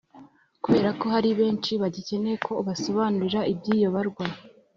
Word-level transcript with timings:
Kubera 0.63 0.89
ko 0.99 1.05
hari 1.13 1.29
benshi 1.39 1.71
bagikeneye 1.81 2.35
ko 2.45 2.51
ubasobanurira 2.61 3.41
iby'iyo 3.53 3.89
barwa, 3.95 4.25